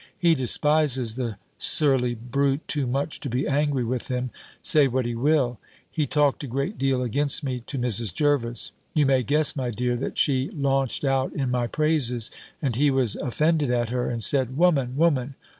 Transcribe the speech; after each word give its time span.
He 0.17 0.33
despises 0.33 1.13
the 1.13 1.37
surly 1.59 2.15
brute 2.15 2.67
too 2.67 2.87
much 2.87 3.19
to 3.19 3.29
be 3.29 3.47
angry 3.47 3.83
with 3.83 4.07
him, 4.07 4.31
say 4.63 4.87
what 4.87 5.05
he 5.05 5.13
will." 5.13 5.59
He 5.91 6.07
talked 6.07 6.43
a 6.43 6.47
great 6.47 6.79
deal 6.79 7.03
against 7.03 7.43
me 7.43 7.59
to 7.67 7.77
Mrs. 7.77 8.11
Jervis. 8.11 8.71
You 8.95 9.05
may 9.05 9.21
guess, 9.21 9.55
my 9.55 9.69
dear, 9.69 9.95
that 9.95 10.17
she 10.17 10.49
launched 10.55 11.05
out 11.05 11.31
in 11.33 11.51
my 11.51 11.67
praises; 11.67 12.31
and 12.63 12.75
he 12.75 12.89
was 12.89 13.15
offended 13.17 13.69
at 13.69 13.89
her, 13.89 14.09
and 14.09 14.23
said, 14.23 14.57
"Woman! 14.57 14.97
woman! 14.97 15.35